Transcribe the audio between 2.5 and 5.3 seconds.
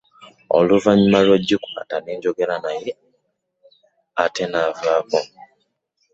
naye ate n'avaako.